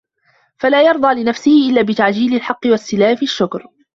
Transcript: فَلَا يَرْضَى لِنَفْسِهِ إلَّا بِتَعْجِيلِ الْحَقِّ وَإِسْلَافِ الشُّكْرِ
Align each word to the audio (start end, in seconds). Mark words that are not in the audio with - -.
فَلَا 0.59 0.81
يَرْضَى 0.81 1.13
لِنَفْسِهِ 1.21 1.51
إلَّا 1.69 1.81
بِتَعْجِيلِ 1.81 2.35
الْحَقِّ 2.35 2.67
وَإِسْلَافِ 2.67 3.23
الشُّكْرِ 3.23 3.67